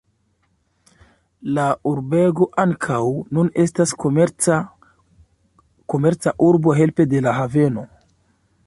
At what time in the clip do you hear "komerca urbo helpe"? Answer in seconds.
4.07-7.09